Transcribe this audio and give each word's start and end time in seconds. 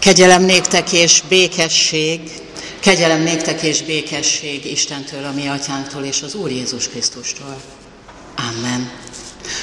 Kegyelem 0.00 0.42
néktek 0.42 0.92
és 0.92 1.22
békesség, 1.28 2.20
kegyelem 2.78 3.22
néktek 3.22 3.62
és 3.62 3.82
békesség 3.82 4.64
Istentől, 4.64 5.24
a 5.24 5.32
mi 5.32 5.46
atyánktól 5.46 6.04
és 6.04 6.22
az 6.22 6.34
Úr 6.34 6.50
Jézus 6.50 6.88
Krisztustól. 6.88 7.60
Amen. 8.36 8.90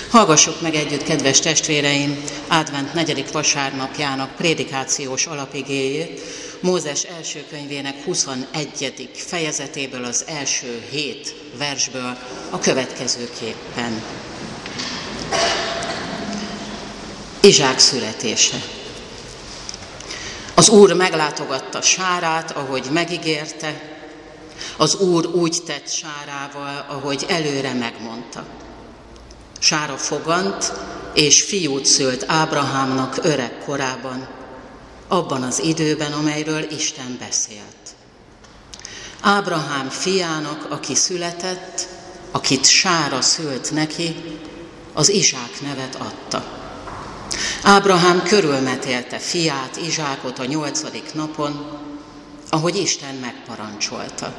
Hallgassuk 0.10 0.62
meg 0.62 0.76
együtt, 0.76 1.04
kedves 1.04 1.40
testvéreim, 1.40 2.24
Advent 2.48 2.94
negyedik 2.94 3.32
vasárnapjának 3.32 4.36
prédikációs 4.36 5.26
alapigéjét, 5.26 6.22
Mózes 6.60 7.04
első 7.04 7.46
könyvének 7.50 8.04
21. 8.04 9.10
fejezetéből 9.14 10.04
az 10.04 10.24
első 10.28 10.82
hét 10.92 11.36
versből 11.58 12.18
a 12.50 12.60
következőképpen. 12.60 14.04
Izsák 17.42 17.80
születése. 17.80 18.77
Az 20.58 20.70
Úr 20.70 20.94
meglátogatta 20.94 21.82
Sárát, 21.82 22.52
ahogy 22.52 22.88
megígérte, 22.92 23.98
az 24.78 24.96
Úr 24.96 25.26
úgy 25.26 25.58
tett 25.66 25.90
Sárával, 25.90 26.86
ahogy 26.90 27.26
előre 27.28 27.74
megmondta. 27.74 28.44
Sára 29.60 29.98
fogant, 29.98 30.74
és 31.14 31.44
fiút 31.44 31.86
szült 31.86 32.24
Ábrahámnak 32.28 33.18
öreg 33.24 33.58
korában, 33.66 34.28
abban 35.08 35.44
az 35.44 35.60
időben, 35.60 36.12
amelyről 36.12 36.72
Isten 36.72 37.18
beszélt. 37.20 37.96
Ábrahám 39.22 39.90
fiának, 39.90 40.68
aki 40.70 40.96
született, 40.96 41.88
akit 42.32 42.66
Sára 42.66 43.22
szült 43.22 43.72
neki, 43.72 44.16
az 44.94 45.10
Izsák 45.10 45.62
nevet 45.62 45.96
adta. 45.96 46.57
Ábrahám 47.64 48.24
körülmetélte 48.24 49.20
fiát, 49.20 49.78
Izsákot 49.78 50.40
a 50.40 50.46
nyolcadik 50.46 51.14
napon, 51.14 51.80
ahogy 52.50 52.76
Isten 52.76 53.16
megparancsolta. 53.16 54.34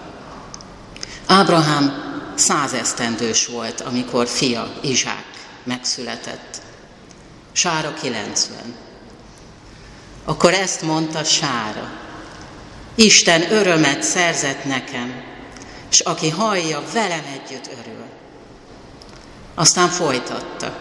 Ábrahám 1.27 2.07
százesztendős 2.35 3.47
volt, 3.47 3.81
amikor 3.81 4.29
fia, 4.29 4.73
Izsák 4.81 5.25
megszületett. 5.65 6.63
Sára 7.53 7.95
90. 7.95 8.75
Akkor 10.25 10.53
ezt 10.53 10.83
mondta 10.83 11.25
Sára. 11.25 11.91
Isten 12.95 13.53
örömet 13.53 14.03
szerzett 14.03 14.65
nekem, 14.65 15.23
és 15.91 16.01
aki 16.01 16.31
hallja, 16.31 16.83
velem 16.93 17.25
együtt 17.35 17.67
örül. 17.67 18.05
Aztán 19.55 19.89
folytatta. 19.89 20.79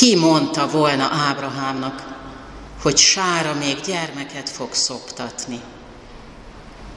Ki 0.00 0.16
mondta 0.16 0.68
volna 0.68 1.08
Ábrahámnak, 1.12 2.04
hogy 2.82 2.96
Sára 2.96 3.54
még 3.54 3.80
gyermeket 3.80 4.50
fog 4.50 4.74
szoptatni? 4.74 5.60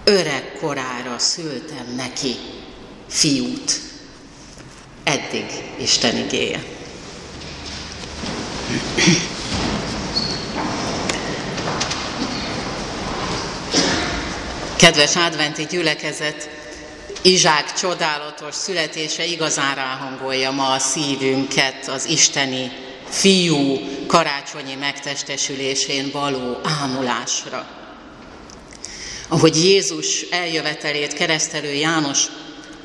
Öreg 0.04 0.58
korára 0.60 1.20
szültem 1.20 1.94
neki 1.96 2.36
fiút. 3.08 3.80
Eddig 5.04 5.46
Isten 5.78 6.18
igéje. 6.18 6.64
Kedves 14.76 15.16
adventi 15.16 15.66
gyülekezet, 15.66 16.50
Izsák 17.22 17.74
csodálatos 17.74 18.56
születése 18.56 19.26
igazán 19.26 19.76
ráhangolja 19.76 20.52
ma 20.52 20.72
a 20.72 20.80
szívünket 20.80 21.88
az 21.88 22.06
isteni 22.06 22.92
fiú 23.10 23.80
karácsonyi 24.08 24.76
megtestesülésén 24.76 26.10
való 26.12 26.60
ámulásra. 26.82 27.68
Ahogy 29.28 29.64
Jézus 29.64 30.22
eljövetelét 30.22 31.14
keresztelő 31.14 31.74
János 31.74 32.26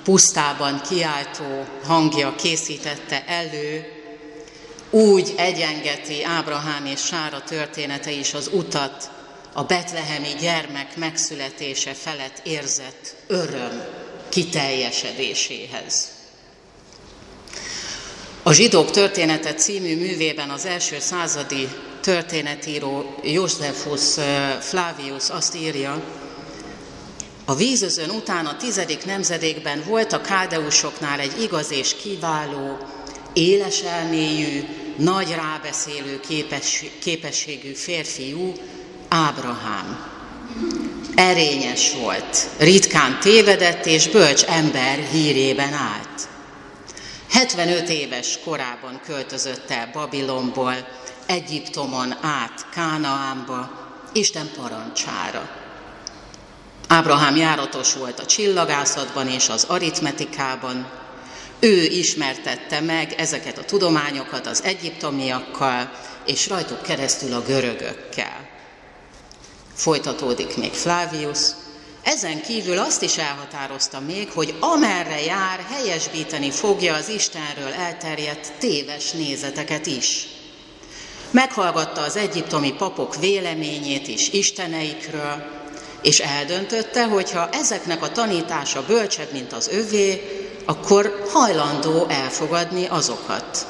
pusztában 0.05 0.81
kiáltó 0.89 1.65
hangja 1.85 2.35
készítette 2.35 3.25
elő, 3.27 3.93
úgy 4.91 5.35
egyengeti 5.37 6.25
Ábrahám 6.25 6.87
és 6.87 7.01
Sára 7.05 7.43
története 7.43 8.11
is 8.11 8.35
az 8.35 8.51
utat 8.53 9.11
a 9.53 9.63
betlehemi 9.63 10.35
gyermek 10.41 10.97
megszületése 10.97 11.95
felett 11.95 12.41
érzett 12.43 13.15
öröm 13.27 13.83
kiteljesedéséhez. 14.29 16.18
A 18.49 18.53
Zsidók 18.53 18.91
története 18.91 19.55
című 19.55 19.97
művében 19.97 20.51
az 20.51 20.65
első 20.65 20.97
századi 21.01 21.69
történetíró 22.01 23.15
Josephus 23.23 24.15
Flavius 24.61 25.29
azt 25.31 25.57
írja, 25.57 26.03
a 27.45 27.55
vízözön 27.55 28.11
után 28.11 28.47
a 28.47 28.57
tizedik 28.57 29.05
nemzedékben 29.05 29.83
volt 29.87 30.13
a 30.13 30.21
káldeusoknál 30.21 31.21
egy 31.21 31.43
igaz 31.43 31.73
és 31.73 31.95
kiváló, 32.03 32.77
éles 33.33 33.81
elmélyű, 33.81 34.65
nagy 34.97 35.35
rábeszélő 35.35 36.21
képes, 36.29 36.85
képességű 37.03 37.73
férfiú, 37.73 38.53
Ábrahám. 39.09 40.07
Erényes 41.15 41.93
volt, 41.93 42.47
ritkán 42.59 43.21
tévedett 43.21 43.87
és 43.87 44.09
bölcs 44.09 44.43
ember 44.45 44.99
hírében 45.13 45.73
állt. 45.73 46.29
75 47.31 47.89
éves 47.89 48.39
korában 48.45 49.01
költözött 49.05 49.71
el 49.71 49.91
Babilonból, 49.93 50.75
Egyiptomon 51.27 52.15
át 52.21 52.67
Kánaánba, 52.75 53.71
Isten 54.13 54.51
parancsára. 54.57 55.51
Ábrahám 56.89 57.37
járatos 57.37 57.95
volt 57.95 58.19
a 58.19 58.27
csillagászatban 58.27 59.29
és 59.29 59.49
az 59.49 59.65
aritmetikában, 59.65 60.91
ő 61.61 61.83
ismertette 61.83 62.81
meg 62.81 63.13
ezeket 63.13 63.59
a 63.59 63.65
tudományokat 63.65 64.47
az 64.47 64.63
egyiptomiakkal, 64.63 65.91
és 66.27 66.49
rajtuk 66.49 66.83
keresztül 66.83 67.33
a 67.35 67.43
görögökkel. 67.43 68.49
Folytatódik 69.75 70.57
még 70.57 70.73
Flavius, 70.73 71.39
ezen 72.03 72.43
kívül 72.43 72.79
azt 72.79 73.03
is 73.03 73.17
elhatározta 73.17 74.01
még, 74.01 74.31
hogy 74.31 74.55
amerre 74.61 75.21
jár, 75.25 75.65
helyesbíteni 75.71 76.51
fogja 76.51 76.95
az 76.95 77.09
Istenről 77.09 77.73
elterjedt 77.73 78.53
téves 78.59 79.11
nézeteket 79.11 79.87
is. 79.87 80.27
Meghallgatta 81.31 82.01
az 82.01 82.17
egyiptomi 82.17 82.73
papok 82.73 83.17
véleményét 83.17 84.09
is 84.09 84.29
isteneikről, 84.29 85.57
és 86.03 86.19
eldöntötte, 86.19 87.05
hogy 87.07 87.31
ha 87.31 87.49
ezeknek 87.49 88.03
a 88.03 88.13
tanítása 88.13 88.85
bölcsebb, 88.87 89.33
mint 89.33 89.53
az 89.53 89.69
övé, 89.69 90.23
akkor 90.65 91.25
hajlandó 91.33 92.07
elfogadni 92.09 92.87
azokat. 92.87 93.67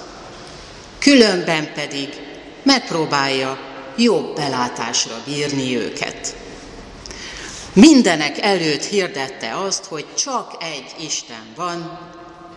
Különben 0.98 1.72
pedig 1.72 2.08
megpróbálja 2.62 3.58
jobb 3.96 4.34
belátásra 4.34 5.14
bírni 5.24 5.76
őket. 5.76 6.36
Mindenek 7.72 8.38
előtt 8.38 8.84
hirdette 8.84 9.56
azt, 9.56 9.84
hogy 9.84 10.06
csak 10.14 10.56
egy 10.60 11.04
Isten 11.04 11.46
van, 11.56 11.98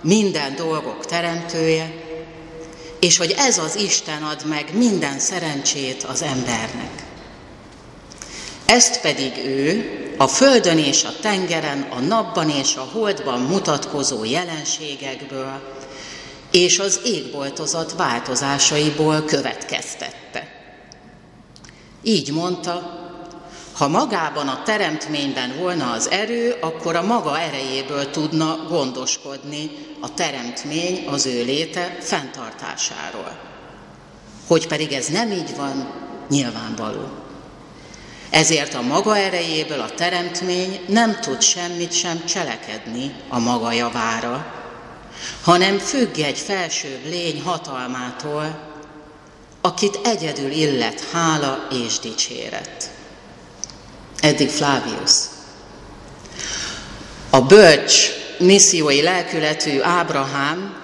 minden 0.01 0.55
dolgok 0.55 1.05
teremtője, 1.05 1.93
és 2.99 3.17
hogy 3.17 3.35
ez 3.37 3.57
az 3.57 3.75
Isten 3.75 4.23
ad 4.23 4.45
meg 4.45 4.65
minden 4.73 5.19
szerencsét 5.19 6.03
az 6.03 6.21
embernek. 6.21 7.03
Ezt 8.65 9.01
pedig 9.01 9.37
ő 9.45 9.91
a 10.17 10.27
földön 10.27 10.77
és 10.77 11.03
a 11.03 11.13
tengeren, 11.21 11.81
a 11.81 11.99
napban 11.99 12.49
és 12.49 12.75
a 12.75 12.89
holdban 12.91 13.39
mutatkozó 13.41 14.23
jelenségekből 14.23 15.61
és 16.51 16.79
az 16.79 16.99
égboltozat 17.05 17.93
változásaiból 17.93 19.23
következtette. 19.25 20.47
Így 22.03 22.31
mondta, 22.31 23.00
ha 23.81 23.87
magában 23.87 24.47
a 24.47 24.63
teremtményben 24.63 25.55
volna 25.57 25.91
az 25.91 26.09
erő, 26.09 26.55
akkor 26.59 26.95
a 26.95 27.01
maga 27.01 27.39
erejéből 27.39 28.09
tudna 28.09 28.57
gondoskodni 28.67 29.71
a 30.01 30.13
teremtmény 30.13 31.07
az 31.07 31.25
ő 31.25 31.43
léte 31.43 31.97
fenntartásáról. 31.99 33.39
Hogy 34.47 34.67
pedig 34.67 34.91
ez 34.91 35.07
nem 35.07 35.31
így 35.31 35.55
van, 35.55 35.91
nyilvánvaló. 36.29 37.09
Ezért 38.29 38.73
a 38.73 38.81
maga 38.81 39.17
erejéből 39.17 39.79
a 39.79 39.93
teremtmény 39.93 40.79
nem 40.87 41.19
tud 41.19 41.41
semmit 41.41 41.91
sem 41.91 42.25
cselekedni 42.25 43.15
a 43.29 43.39
maga 43.39 43.71
javára, 43.71 44.53
hanem 45.43 45.77
függ 45.77 46.19
egy 46.19 46.39
felsőbb 46.39 47.05
lény 47.05 47.41
hatalmától, 47.41 48.59
akit 49.61 49.99
egyedül 50.03 50.51
illet 50.51 51.05
hála 51.11 51.67
és 51.85 51.99
dicséret. 51.99 52.99
Eddig 54.21 54.49
Flavius. 54.49 55.11
A 57.29 57.41
bölcs, 57.41 58.09
missziói 58.39 59.01
lelkületű 59.01 59.81
Ábrahám, 59.81 60.79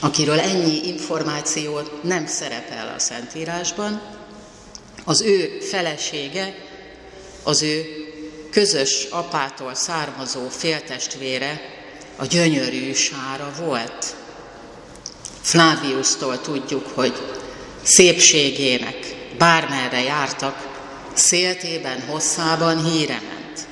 akiről 0.00 0.40
ennyi 0.40 0.88
információ 0.88 1.80
nem 2.02 2.26
szerepel 2.26 2.94
a 2.96 2.98
Szentírásban, 2.98 4.00
Az 5.04 5.20
ő 5.20 5.58
felesége, 5.60 6.54
az 7.42 7.62
ő 7.62 7.84
közös 8.50 9.06
apától 9.10 9.74
származó 9.74 10.48
féltestvére 10.48 11.60
a 12.16 12.26
gyönyörű 12.26 12.92
sára 12.92 13.52
volt. 13.64 14.14
Fláviusztól 15.40 16.40
tudjuk, 16.40 16.86
hogy 16.94 17.12
szépségének 17.82 18.96
bármerre 19.38 20.02
jártak, 20.02 20.69
széltében, 21.20 22.02
hosszában 22.08 22.84
híre 22.84 23.20
ment. 23.28 23.66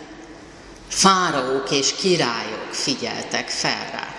Fáraók 0.88 1.70
és 1.70 1.94
királyok 1.94 2.68
figyeltek 2.70 3.48
fel 3.48 3.90
rá. 3.92 4.14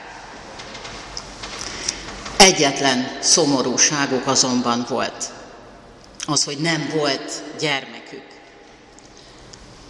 Egyetlen 2.38 3.18
szomorúságuk 3.22 4.28
azonban 4.28 4.86
volt, 4.90 5.30
az, 6.26 6.44
hogy 6.44 6.58
nem 6.58 6.92
volt 6.96 7.44
gyermekük. 7.60 8.24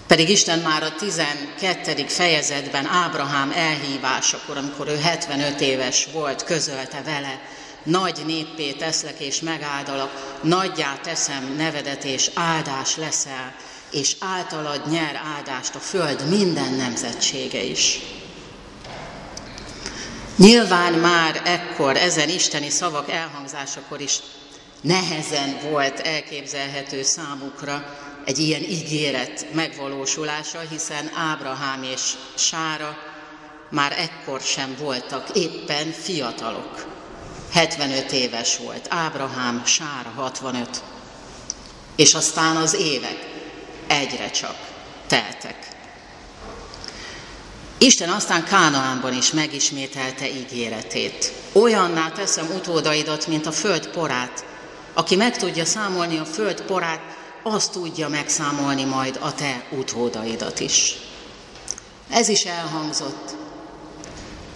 Pedig 0.08 0.30
Isten 0.30 0.60
már 0.60 0.84
a 0.84 0.96
12. 0.96 2.08
fejezetben 2.08 2.86
Ábrahám 2.86 3.52
elhívásakor, 3.52 4.58
amikor 4.58 4.88
ő 4.88 4.98
75 4.98 5.62
éves 5.62 6.08
volt, 6.14 6.44
közölte 6.44 7.02
vele, 7.06 7.42
nagy 7.84 8.22
néppé 8.26 8.72
teszlek 8.72 9.20
és 9.20 9.42
megáldalak, 9.42 10.40
nagyjá 10.42 10.98
teszem 11.04 11.56
nevedet 11.58 12.04
és 12.04 12.30
áldás 12.34 12.96
leszel, 12.96 13.56
és 13.92 14.16
általad 14.20 14.90
nyer 14.90 15.22
áldást 15.38 15.76
a 15.76 15.80
föld 15.80 16.30
minden 16.30 16.74
nemzetsége 16.74 17.64
is. 17.64 18.00
Nyilván 20.36 20.94
már 20.94 21.42
ekkor 21.46 21.98
ezen 21.98 22.30
isteni 22.30 22.70
szavak 22.70 23.12
elhangzásakor 23.12 24.02
is 24.02 24.20
nehezen 24.82 25.58
volt 25.70 26.00
elképzelhető 26.00 27.04
számukra 27.04 27.98
egy 28.26 28.40
ilyen 28.40 28.62
ígéret 28.62 29.46
megvalósulása, 29.54 30.60
hiszen 30.70 31.12
Ábrahám 31.16 31.84
és 31.84 32.14
Sára 32.36 32.98
már 33.70 33.92
ekkor 33.92 34.42
sem 34.42 34.76
voltak 34.80 35.30
éppen 35.34 35.92
fiatalok. 35.92 36.99
75 37.52 38.12
éves 38.12 38.58
volt, 38.58 38.86
Ábrahám, 38.90 39.66
Sára 39.66 40.12
65. 40.16 40.84
És 41.96 42.14
aztán 42.14 42.56
az 42.56 42.74
évek 42.74 43.28
egyre 43.88 44.30
csak 44.30 44.56
teltek. 45.08 45.68
Isten 47.78 48.10
aztán 48.10 48.44
Kánaánban 48.44 49.14
is 49.14 49.32
megismételte 49.32 50.30
ígéretét. 50.30 51.34
Olyanná 51.52 52.10
teszem 52.10 52.52
utódaidat, 52.56 53.28
mint 53.28 53.46
a 53.46 53.52
föld 53.52 53.88
porát. 53.88 54.46
Aki 54.94 55.16
meg 55.16 55.38
tudja 55.38 55.66
számolni 55.66 56.18
a 56.18 56.26
föld 56.26 56.62
porát, 56.62 57.02
azt 57.44 57.72
tudja 57.72 58.08
megszámolni 58.10 58.84
majd 58.84 59.18
a 59.22 59.34
te 59.34 59.64
utódaidat 59.72 60.60
is. 60.60 60.96
Ez 62.10 62.28
is 62.28 62.44
elhangzott. 62.44 63.36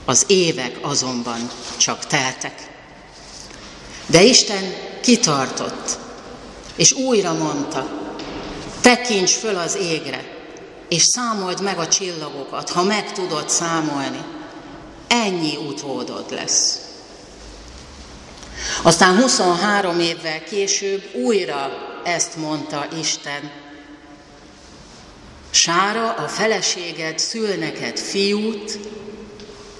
Az 0.05 0.25
évek 0.27 0.77
azonban 0.81 1.49
csak 1.77 2.05
teltek. 2.05 2.72
De 4.05 4.23
Isten 4.23 4.73
kitartott, 5.01 5.97
és 6.75 6.91
újra 6.91 7.33
mondta, 7.33 8.01
tekints 8.81 9.31
föl 9.31 9.55
az 9.55 9.75
égre, 9.75 10.33
és 10.89 11.03
számold 11.03 11.61
meg 11.61 11.77
a 11.77 11.87
csillagokat, 11.87 12.69
ha 12.69 12.83
meg 12.83 13.11
tudod 13.11 13.49
számolni. 13.49 14.21
Ennyi 15.07 15.55
utódod 15.55 16.25
lesz. 16.31 16.79
Aztán 18.81 19.21
23 19.21 19.99
évvel 19.99 20.43
később 20.43 21.15
újra 21.15 21.71
ezt 22.03 22.35
mondta 22.35 22.87
Isten. 22.99 23.51
Sára, 25.49 26.13
a 26.13 26.27
feleséged 26.27 27.19
szül 27.19 27.55
neked 27.55 27.99
fiút, 27.99 28.79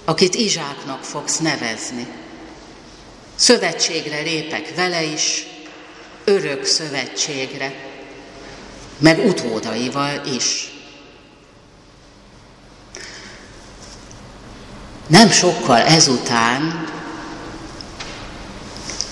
akit 0.04 0.34
Izsáknak 0.34 1.04
fogsz 1.04 1.38
nevezni. 1.38 2.23
Szövetségre 3.34 4.20
lépek 4.20 4.74
vele 4.74 5.02
is, 5.02 5.46
örök 6.24 6.64
szövetségre, 6.64 7.74
meg 8.98 9.26
utódaival 9.26 10.20
is. 10.34 10.72
Nem 15.06 15.30
sokkal 15.30 15.80
ezután 15.80 16.88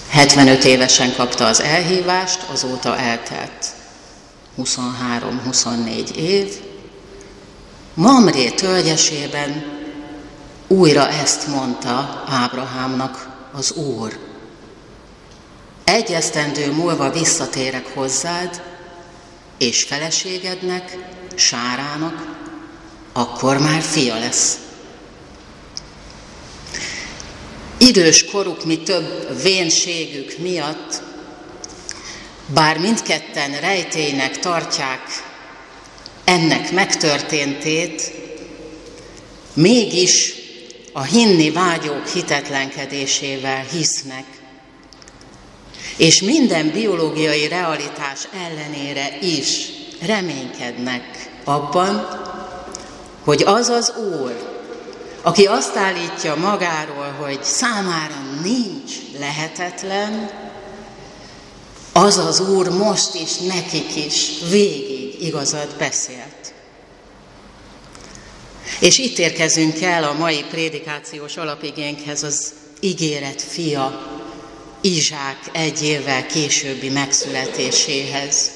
75 0.08 0.64
évesen 0.64 1.14
kapta 1.14 1.46
az 1.46 1.60
elhívást, 1.60 2.42
azóta 2.52 2.98
eltelt 2.98 3.66
23-24 4.58 6.14
év. 6.14 6.60
Mamré 7.94 8.50
tölgyesében 8.50 9.64
újra 10.66 11.08
ezt 11.08 11.46
mondta 11.46 12.24
Ábrahámnak 12.28 13.31
az 13.52 13.72
Úr. 13.72 14.18
Egy 15.84 16.12
esztendő 16.12 16.72
múlva 16.72 17.10
visszatérek 17.10 17.86
hozzád, 17.94 18.62
és 19.58 19.82
feleségednek, 19.82 20.96
Sárának, 21.34 22.40
akkor 23.12 23.58
már 23.58 23.82
fia 23.82 24.18
lesz. 24.18 24.58
Idős 27.78 28.24
koruk 28.24 28.64
mi 28.64 28.78
több 28.78 29.42
vénségük 29.42 30.38
miatt, 30.38 31.02
bár 32.46 32.78
mindketten 32.78 33.60
rejtélynek 33.60 34.38
tartják 34.38 35.00
ennek 36.24 36.72
megtörténtét, 36.72 38.12
mégis 39.54 40.41
a 40.92 41.02
hinni 41.02 41.50
vágyók 41.50 42.06
hitetlenkedésével 42.06 43.62
hisznek, 43.62 44.24
és 45.96 46.22
minden 46.22 46.70
biológiai 46.70 47.48
realitás 47.48 48.28
ellenére 48.48 49.18
is 49.20 49.68
reménykednek 50.06 51.30
abban, 51.44 52.06
hogy 53.24 53.42
az 53.46 53.68
az 53.68 53.92
Úr, 53.96 54.50
aki 55.22 55.46
azt 55.46 55.76
állítja 55.76 56.34
magáról, 56.34 57.14
hogy 57.20 57.42
számára 57.42 58.22
nincs 58.42 58.92
lehetetlen, 59.18 60.30
az 61.92 62.18
az 62.18 62.40
Úr 62.40 62.68
most 62.68 63.14
is 63.14 63.36
nekik 63.36 63.96
is 64.06 64.30
végig 64.50 65.22
igazat 65.22 65.76
beszélt. 65.78 66.51
És 68.82 68.98
itt 68.98 69.18
érkezünk 69.18 69.80
el 69.80 70.04
a 70.04 70.12
mai 70.12 70.44
prédikációs 70.50 71.36
alapigénkhez, 71.36 72.22
az 72.22 72.52
ígéret 72.80 73.42
fia, 73.42 74.10
Izsák 74.80 75.38
egy 75.52 75.82
évvel 75.82 76.26
későbbi 76.26 76.88
megszületéséhez, 76.90 78.50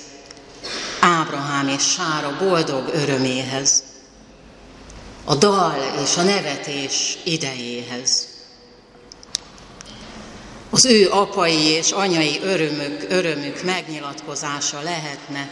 Ábrahám 1.00 1.68
és 1.68 1.83
Sára 1.83 2.37
boldog 2.38 2.90
öröméhez, 2.95 3.83
a 5.25 5.35
dal 5.35 6.02
és 6.04 6.16
a 6.16 6.23
nevetés 6.23 7.18
idejéhez. 7.25 8.28
Az 10.71 10.85
ő 10.85 11.09
apai 11.11 11.62
és 11.62 11.90
anyai 11.90 12.40
örömük, 12.42 13.06
örömük 13.09 13.62
megnyilatkozása 13.62 14.80
lehetne 14.80 15.50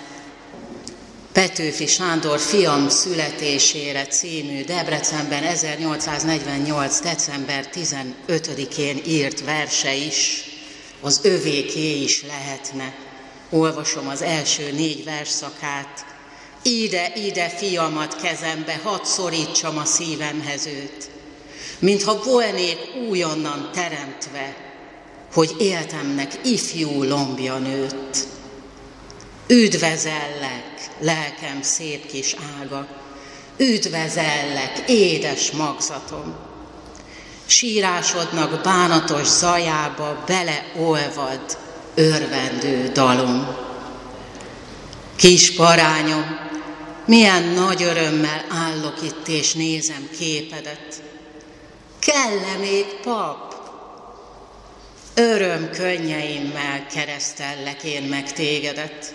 Petőfi 1.34 1.86
Sándor 1.86 2.38
fiam 2.38 2.88
születésére 2.88 4.06
című 4.06 4.64
Debrecenben 4.64 5.42
1848. 5.42 7.00
december 7.00 7.68
15-én 7.72 9.02
írt 9.06 9.44
verse 9.44 9.94
is, 9.94 10.44
az 11.00 11.20
övéké 11.22 12.02
is 12.02 12.22
lehetne. 12.22 12.94
Olvasom 13.50 14.08
az 14.08 14.22
első 14.22 14.72
négy 14.72 15.04
verszakát. 15.04 16.06
Ide, 16.62 17.12
ide, 17.14 17.48
fiamat 17.48 18.16
kezembe, 18.16 18.80
hadd 18.82 19.04
szorítsam 19.04 19.78
a 19.78 19.84
szívemhez 19.84 20.66
őt, 20.66 21.10
mintha 21.78 22.22
volnék 22.24 22.78
újonnan 23.08 23.70
teremtve, 23.72 24.56
hogy 25.32 25.54
éltemnek 25.58 26.38
ifjú 26.44 27.02
lombja 27.02 27.58
nőtt. 27.58 28.32
Üdvezellek, 29.54 30.88
lelkem 30.98 31.62
szép 31.62 32.06
kis 32.06 32.36
ága, 32.60 32.86
üdvezellek, 33.56 34.82
édes 34.86 35.50
magzatom. 35.50 36.34
Sírásodnak 37.46 38.62
bánatos 38.62 39.26
zajába 39.26 40.24
beleolvad 40.26 41.58
örvendő 41.94 42.88
dalom. 42.92 43.56
Kis 45.16 45.54
parányom, 45.54 46.38
milyen 47.06 47.42
nagy 47.42 47.82
örömmel 47.82 48.44
állok 48.48 49.02
itt 49.02 49.28
és 49.28 49.52
nézem 49.52 50.08
képedet. 50.18 51.02
Kell-e 51.98 52.56
még 52.60 52.86
pap? 53.02 53.54
Öröm 55.14 55.70
könnyeimmel 55.70 56.86
keresztellek 56.86 57.82
én 57.82 58.02
meg 58.02 58.32
tégedet. 58.32 59.14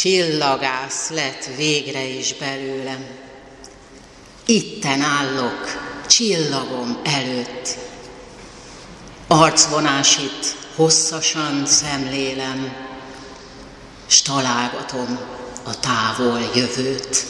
Csillagász 0.00 1.08
lett 1.08 1.48
végre 1.56 2.04
is 2.04 2.34
belőlem. 2.34 3.04
Itten 4.46 5.00
állok, 5.00 5.64
csillagom 6.06 7.00
előtt. 7.04 7.68
Arcvonásit 9.26 10.56
hosszasan 10.74 11.66
szemlélem, 11.66 12.72
s 14.06 14.22
találgatom 14.22 15.18
a 15.64 15.80
távol 15.80 16.50
jövőt. 16.54 17.26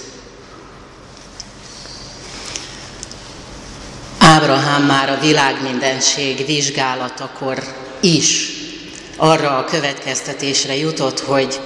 Ábrahám 4.18 4.82
már 4.82 5.10
a 5.10 5.20
világmindenség 5.20 6.46
vizsgálatakor 6.46 7.74
is 8.00 8.48
arra 9.16 9.58
a 9.58 9.64
következtetésre 9.64 10.76
jutott, 10.76 11.20
hogy 11.20 11.60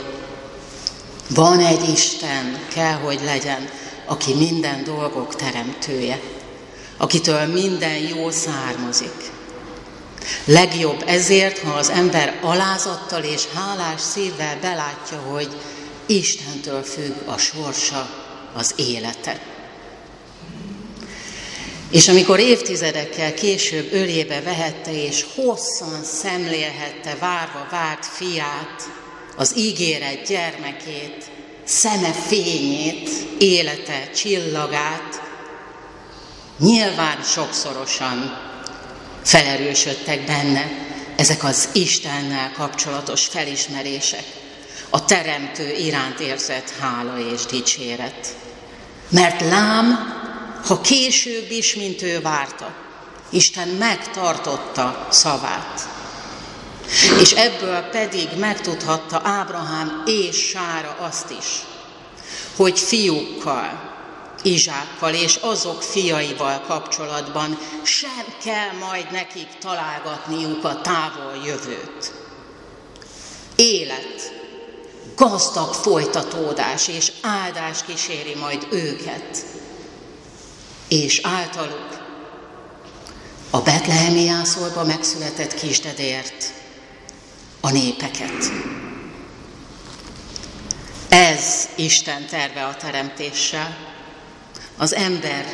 van 1.29 1.61
egy 1.61 1.89
Isten, 1.89 2.59
kell, 2.75 2.95
hogy 2.95 3.21
legyen, 3.25 3.69
aki 4.07 4.35
minden 4.35 4.85
dolgok 4.85 5.37
teremtője, 5.37 6.21
akitől 6.97 7.47
minden 7.47 7.99
jó 7.99 8.31
származik. 8.31 9.33
Legjobb 10.45 11.03
ezért, 11.07 11.59
ha 11.59 11.73
az 11.73 11.91
ember 11.91 12.39
alázattal 12.43 13.23
és 13.23 13.43
hálás 13.55 14.01
szívvel 14.01 14.59
belátja, 14.61 15.19
hogy 15.19 15.49
Istentől 16.07 16.83
függ 16.83 17.15
a 17.27 17.39
sorsa, 17.39 18.09
az 18.55 18.75
élete. 18.77 19.41
És 21.91 22.09
amikor 22.09 22.39
évtizedekkel 22.39 23.35
később 23.35 23.93
ölébe 23.93 24.41
vehette 24.41 25.05
és 25.05 25.27
hosszan 25.35 26.05
szemlélhette 26.05 27.17
várva 27.21 27.67
várt 27.71 28.07
fiát, 28.07 28.89
az 29.37 29.57
ígéret 29.57 30.27
gyermekét, 30.27 31.25
szeme 31.65 32.13
fényét, 32.13 33.09
élete 33.39 34.11
csillagát, 34.11 35.23
nyilván 36.59 37.23
sokszorosan 37.23 38.39
felerősödtek 39.23 40.25
benne 40.25 40.71
ezek 41.17 41.45
az 41.45 41.69
Istennel 41.73 42.53
kapcsolatos 42.53 43.27
felismerések, 43.27 44.25
a 44.91 45.05
Teremtő 45.05 45.73
iránt 45.77 46.21
érzett 46.21 46.71
hála 46.81 47.19
és 47.33 47.47
dicséret. 47.47 48.37
Mert 49.09 49.41
lám, 49.41 50.13
ha 50.67 50.81
később 50.81 51.51
is, 51.51 51.75
mint 51.75 52.03
ő 52.03 52.21
várta, 52.21 52.75
Isten 53.31 53.69
megtartotta 53.69 55.07
szavát. 55.11 55.94
És 57.21 57.33
ebből 57.33 57.81
pedig 57.81 58.29
megtudhatta 58.39 59.21
Ábrahám 59.25 60.03
és 60.07 60.37
Sára 60.37 60.97
azt 61.01 61.31
is, 61.31 61.65
hogy 62.57 62.79
fiúkkal, 62.79 63.93
Izsákkal 64.43 65.15
és 65.15 65.37
azok 65.41 65.83
fiaival 65.83 66.61
kapcsolatban 66.61 67.59
sem 67.83 68.25
kell 68.45 68.73
majd 68.89 69.11
nekik 69.11 69.49
találgatniuk 69.61 70.65
a 70.65 70.81
távol 70.81 71.37
jövőt. 71.45 72.13
Élet, 73.57 74.33
gazdag 75.17 75.75
folytatódás 75.75 76.89
és 76.89 77.13
áldás 77.23 77.85
kíséri 77.87 78.35
majd 78.35 78.67
őket, 78.71 79.45
és 80.89 81.21
általuk 81.23 82.03
a 83.51 83.61
betlehemi 83.61 84.25
jászolba 84.25 84.85
megszületett 84.85 85.55
kisdedért 85.55 86.53
a 87.65 87.71
népeket. 87.71 88.53
Ez 91.09 91.69
Isten 91.77 92.27
terve 92.27 92.65
a 92.65 92.75
teremtéssel, 92.75 93.77
az 94.77 94.95
ember 94.95 95.45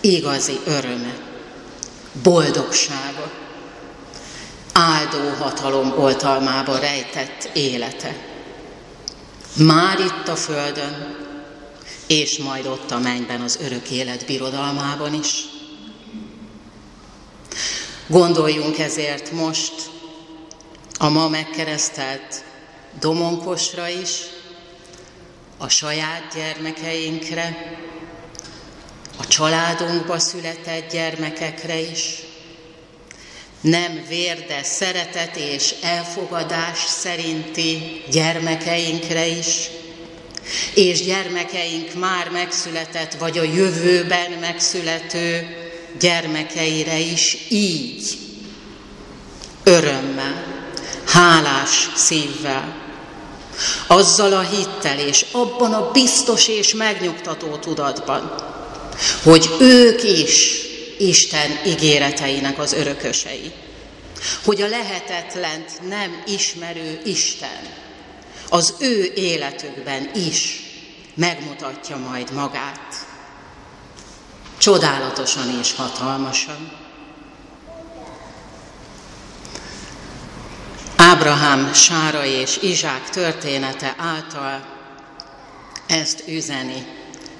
igazi 0.00 0.60
öröme, 0.64 1.16
boldogsága, 2.22 3.32
áldó 4.72 5.28
hatalom 5.38 5.92
oltalmába 5.98 6.78
rejtett 6.78 7.50
élete. 7.52 8.16
Már 9.56 9.98
itt 9.98 10.28
a 10.28 10.36
földön, 10.36 11.16
és 12.06 12.38
majd 12.38 12.66
ott 12.66 12.90
a 12.90 12.98
mennyben 12.98 13.40
az 13.40 13.58
örök 13.62 13.90
élet 13.90 14.26
birodalmában 14.26 15.14
is. 15.14 15.44
Gondoljunk 18.06 18.78
ezért 18.78 19.32
most 19.32 19.91
a 21.02 21.08
ma 21.08 21.28
megkeresztelt 21.28 22.44
Domonkosra 23.00 23.88
is, 23.88 24.10
a 25.58 25.68
saját 25.68 26.32
gyermekeinkre, 26.34 27.76
a 29.18 29.26
családunkba 29.26 30.18
született 30.18 30.90
gyermekekre 30.90 31.80
is, 31.80 32.22
nem 33.60 34.04
vér, 34.08 34.44
szeretet 34.62 35.36
és 35.36 35.74
elfogadás 35.82 36.78
szerinti 36.78 38.02
gyermekeinkre 38.10 39.26
is, 39.26 39.70
és 40.74 41.04
gyermekeink 41.04 41.94
már 41.94 42.30
megszületett, 42.30 43.14
vagy 43.14 43.38
a 43.38 43.42
jövőben 43.42 44.30
megszülető 44.30 45.56
gyermekeire 45.98 46.98
is 46.98 47.36
így, 47.48 48.18
örömmel, 49.64 50.51
hálás 51.12 51.90
szívvel, 51.94 52.74
azzal 53.86 54.32
a 54.32 54.40
hittel 54.40 54.98
és 54.98 55.26
abban 55.32 55.72
a 55.72 55.90
biztos 55.90 56.48
és 56.48 56.74
megnyugtató 56.74 57.56
tudatban, 57.56 58.34
hogy 59.22 59.50
ők 59.60 60.02
is 60.02 60.60
Isten 60.98 61.50
ígéreteinek 61.66 62.58
az 62.58 62.72
örökösei. 62.72 63.52
Hogy 64.44 64.62
a 64.62 64.68
lehetetlent 64.68 65.88
nem 65.88 66.22
ismerő 66.26 67.00
Isten 67.04 67.80
az 68.48 68.74
ő 68.78 69.12
életükben 69.14 70.10
is 70.14 70.62
megmutatja 71.14 71.96
majd 71.96 72.32
magát. 72.32 73.06
Csodálatosan 74.58 75.58
és 75.60 75.74
hatalmasan. 75.74 76.81
Ábrahám, 81.22 81.72
Sára 81.72 82.24
és 82.24 82.58
Izsák 82.62 83.10
története 83.10 83.94
által 83.98 84.64
ezt 85.86 86.22
üzeni 86.28 86.86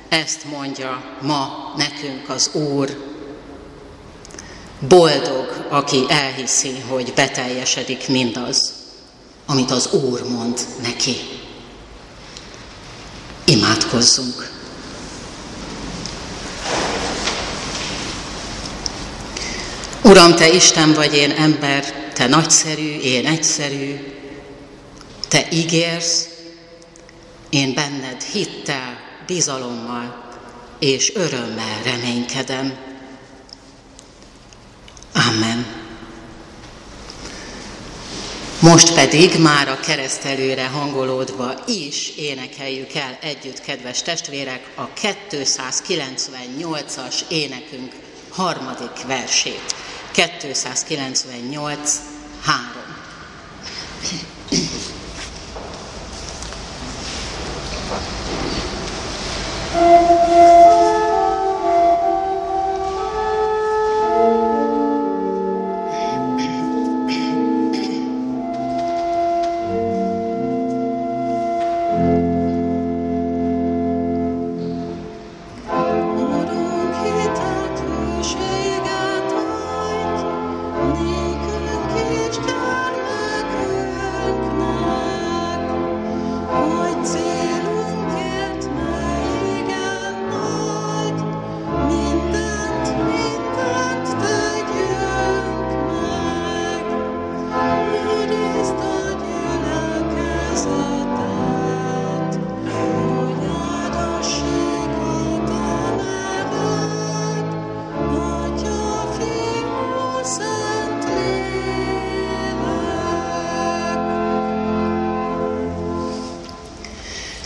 ezt 0.08 0.44
mondja 0.44 1.02
ma 1.20 1.72
nekünk 1.76 2.28
az 2.28 2.50
Úr. 2.52 2.96
Boldog, 4.78 5.66
aki 5.68 6.04
elhiszi, 6.08 6.80
hogy 6.88 7.12
beteljesedik 7.14 8.08
mindaz, 8.08 8.72
amit 9.46 9.70
az 9.70 9.88
Úr 9.92 10.22
mond 10.28 10.60
neki. 10.82 11.16
Imádkozzunk! 13.44 14.50
Uram, 20.02 20.34
Te 20.34 20.52
Isten 20.52 20.92
vagy, 20.92 21.14
én 21.14 21.30
ember, 21.30 22.01
Te 22.12 22.26
nagyszerű, 22.26 22.98
én 22.98 23.26
egyszerű, 23.26 23.96
Te 25.28 25.46
ígérsz, 25.50 26.28
én 27.50 27.74
benned 27.74 28.22
hittel, 28.22 28.98
bizalommal 29.26 30.30
és 30.78 31.12
örömmel 31.14 31.82
reménykedem. 31.84 32.76
Amen. 35.14 35.66
Most 38.60 38.94
pedig 38.94 39.38
már 39.38 39.68
a 39.68 39.80
keresztelőre 39.80 40.66
hangolódva 40.66 41.54
is 41.66 42.12
énekeljük 42.16 42.94
el 42.94 43.18
együtt, 43.20 43.60
kedves 43.60 44.02
testvérek, 44.02 44.72
a 44.74 44.92
298-as 44.92 47.20
énekünk 47.28 47.92
harmadik 48.28 49.06
versét. 49.06 49.71
298. 50.14 52.12
3. 52.44 54.32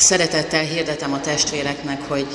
Szeretettel 0.07 0.65
hirdetem 0.65 1.13
a 1.13 1.21
testvéreknek, 1.21 2.09
hogy 2.09 2.27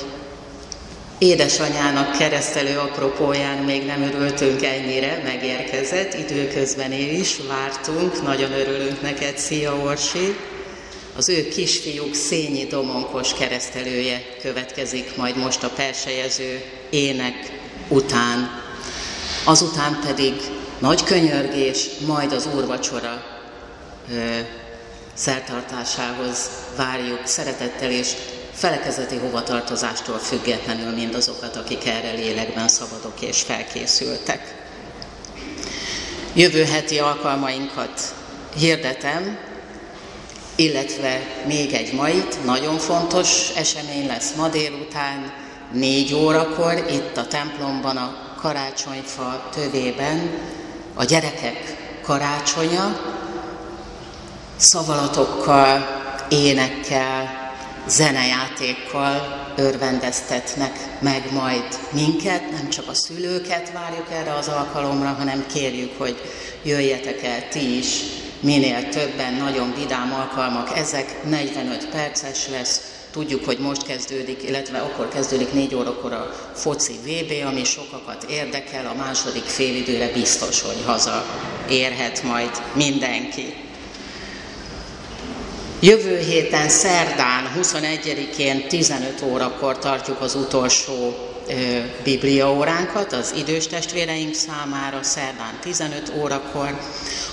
édesanyának 1.18 2.18
keresztelő 2.18 2.78
apropóján 2.78 3.58
még 3.58 3.86
nem 3.86 4.02
örültünk 4.02 4.64
ennyire, 4.64 5.22
megérkezett, 5.24 6.14
időközben 6.14 6.92
én 6.92 7.20
is 7.20 7.38
vártunk, 7.48 8.24
nagyon 8.24 8.52
örülünk 8.52 9.02
neked, 9.02 9.38
szia 9.38 9.76
Orsi! 9.76 10.36
Az 11.16 11.30
ő 11.30 11.48
kisfiúk 11.48 12.14
Szényi 12.14 12.66
Domonkos 12.66 13.34
keresztelője 13.34 14.22
következik 14.42 15.16
majd 15.16 15.38
most 15.38 15.64
a 15.64 15.70
persejező 15.70 16.64
ének 16.90 17.60
után. 17.88 18.62
Azután 19.44 20.00
pedig 20.06 20.34
nagy 20.80 21.04
könyörgés, 21.04 21.88
majd 22.08 22.32
az 22.32 22.50
úrvacsora 22.56 23.24
szertartásához 25.14 26.50
várjuk 26.76 27.26
szeretettel 27.26 27.92
és 27.92 28.14
felekezeti 28.54 29.18
hovatartozástól 29.18 30.18
függetlenül 30.18 30.94
mindazokat, 30.94 31.56
akik 31.56 31.88
erre 31.88 32.12
lélekben 32.12 32.68
szabadok 32.68 33.22
és 33.22 33.42
felkészültek. 33.42 34.56
Jövő 36.34 36.64
heti 36.64 37.00
alkalmainkat 37.00 38.02
hirdetem, 38.58 39.38
illetve 40.56 41.22
még 41.48 41.74
egy 41.74 41.94
mait, 41.94 42.46
nagyon 42.46 42.78
fontos 42.78 43.50
esemény 43.56 44.08
lesz 44.08 44.34
ma 44.36 44.48
délután, 44.48 45.34
négy 45.72 46.14
órakor 46.14 46.86
itt 46.90 47.18
a 47.18 47.28
templomban 47.28 47.98
a 47.98 48.36
karácsonyfa 48.42 49.50
tövében, 49.54 50.40
a 50.94 51.04
gyerekek 51.04 51.76
karácsonya, 52.02 53.00
szavalatokkal, 54.62 55.88
énekkel, 56.30 57.40
zenejátékkal 57.88 59.40
örvendeztetnek 59.58 61.00
meg 61.00 61.32
majd 61.32 61.64
minket, 61.92 62.52
nem 62.52 62.70
csak 62.70 62.88
a 62.88 62.94
szülőket 62.94 63.72
várjuk 63.72 64.08
erre 64.12 64.34
az 64.34 64.48
alkalomra, 64.48 65.16
hanem 65.18 65.46
kérjük, 65.54 65.92
hogy 65.98 66.22
jöjjetek 66.64 67.24
el 67.24 67.48
ti 67.50 67.78
is, 67.78 67.88
minél 68.40 68.90
többen, 68.90 69.34
nagyon 69.34 69.74
vidám 69.74 70.14
alkalmak, 70.14 70.78
ezek. 70.78 71.24
45 71.30 71.90
perces 71.90 72.48
lesz, 72.48 72.82
Tudjuk, 73.12 73.46
hogy 73.46 73.58
most 73.58 73.86
kezdődik, 73.86 74.44
illetve 74.44 74.80
akkor 74.80 75.08
kezdődik 75.08 75.54
négy 75.54 75.76
órakor 75.76 76.14
a 76.14 76.32
foci 76.54 76.94
VB, 77.04 77.48
ami 77.48 77.64
sokakat 77.64 78.24
érdekel, 78.30 78.86
a 78.86 78.94
második 78.94 79.44
félidőre 79.44 80.12
biztos, 80.12 80.62
hogy 80.62 80.84
haza 80.86 81.26
érhet 81.70 82.24
majd 82.24 82.52
mindenki. 82.74 83.71
Jövő 85.84 86.18
héten 86.18 86.70
szerdán 86.70 87.52
21-én 87.62 88.68
15 88.68 89.22
órakor 89.22 89.78
tartjuk 89.78 90.22
az 90.22 90.36
utolsó 90.36 91.16
bibliaóránkat 92.04 93.14
az 93.14 93.34
idős 93.38 93.68
testvéreink 93.68 94.34
számára, 94.34 95.04
szerdán 95.04 95.60
15 95.62 96.14
órakor. 96.18 96.80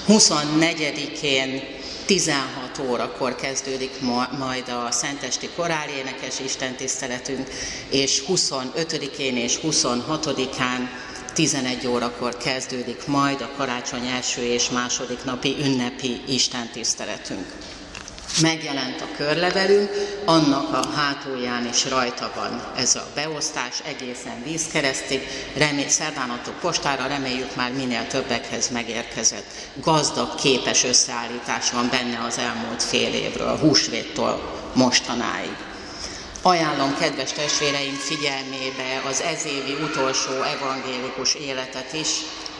24-én 0.08 1.62
16 2.06 2.80
órakor 2.88 3.34
kezdődik 3.34 4.00
ma, 4.00 4.28
majd 4.38 4.68
a 4.68 4.90
Szentesti 4.90 5.48
Korálénekes 5.56 6.40
istentiszteletünk, 6.44 7.48
és 7.90 8.22
25-én 8.28 9.36
és 9.36 9.58
26-án 9.62 10.88
11 11.34 11.86
órakor 11.86 12.36
kezdődik 12.36 13.06
majd 13.06 13.40
a 13.40 13.50
karácsony 13.56 14.06
első 14.06 14.42
és 14.42 14.70
második 14.70 15.24
napi 15.24 15.56
ünnepi 15.60 16.20
istentiszteletünk 16.26 17.46
megjelent 18.40 19.00
a 19.00 19.16
körlevelünk, 19.16 19.90
annak 20.24 20.72
a 20.72 20.86
hátulján 20.94 21.66
is 21.66 21.88
rajta 21.88 22.32
van 22.34 22.72
ez 22.76 22.94
a 22.94 23.06
beosztás 23.14 23.80
egészen 23.84 24.42
vízkeresztig, 24.44 25.28
remély, 25.56 25.88
szerdánatok 25.88 26.60
postára 26.60 27.06
reméljük 27.06 27.56
már 27.56 27.72
minél 27.72 28.06
többekhez 28.06 28.68
megérkezett. 28.68 29.50
Gazdag, 29.74 30.34
képes 30.34 30.84
összeállítás 30.84 31.70
van 31.70 31.88
benne 31.90 32.24
az 32.26 32.38
elmúlt 32.38 32.82
fél 32.82 33.14
évről, 33.14 33.58
húsvéttól 33.58 34.60
mostanáig. 34.74 35.56
Ajánlom 36.42 36.96
kedves 36.98 37.32
testvéreim 37.32 37.94
figyelmébe 37.94 39.02
az 39.08 39.20
ezévi 39.20 39.72
utolsó 39.82 40.32
evangélikus 40.42 41.34
életet 41.34 41.92
is, 41.92 42.08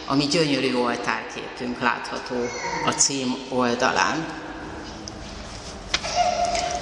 ami 0.07 0.27
gyönyörű 0.27 0.75
oltárképünk 0.75 1.81
látható 1.81 2.37
a 2.87 2.91
cím 2.91 3.35
oldalán. 3.49 4.48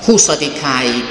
20-áig 0.07 1.05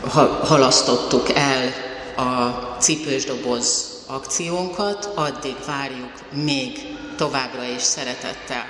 ha, 0.00 0.26
halasztottuk 0.44 1.28
el 1.34 1.72
a 2.16 2.50
cipős 2.80 3.24
doboz 3.24 3.84
akciónkat, 4.06 5.10
addig 5.14 5.56
várjuk 5.66 6.12
még 6.44 6.96
továbbra 7.16 7.64
is 7.64 7.82
szeretettel 7.82 8.64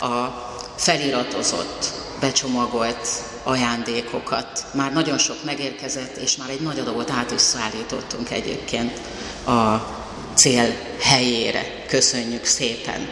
a 0.00 0.26
feliratozott, 0.76 1.90
becsomagolt 2.20 3.08
ajándékokat. 3.42 4.64
Már 4.72 4.92
nagyon 4.92 5.18
sok 5.18 5.36
megérkezett, 5.44 6.16
és 6.16 6.36
már 6.36 6.48
egy 6.48 6.60
nagy 6.60 6.78
adagot 6.78 7.10
át 7.10 7.30
is 7.30 7.40
szállítottunk 7.40 8.30
egyébként 8.30 9.00
a 9.46 9.76
cél 10.34 10.74
helyére. 11.00 11.84
Köszönjük 11.88 12.44
szépen! 12.44 13.08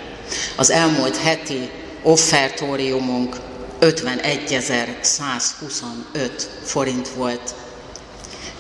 Az 0.57 0.71
elmúlt 0.71 1.17
heti 1.17 1.71
offertóriumunk 2.03 3.37
51.125 3.81 6.31
forint 6.65 7.09
volt. 7.09 7.55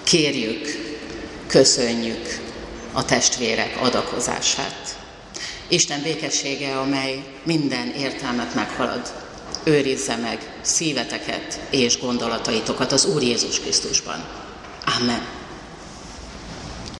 Kérjük, 0.03 0.67
köszönjük 1.47 2.41
a 2.93 3.05
testvérek 3.05 3.77
adakozását. 3.81 4.97
Isten 5.69 6.03
békessége, 6.03 6.79
amely 6.79 7.25
minden 7.43 7.89
értelmet 7.89 8.55
meghalad, 8.55 9.13
őrizze 9.65 10.17
meg 10.17 10.53
szíveteket 10.61 11.61
és 11.71 12.01
gondolataitokat 12.01 12.93
az 12.93 13.05
Úr 13.05 13.23
Jézus 13.23 13.61
Krisztusban. 13.61 14.25
Amen. 15.01 15.38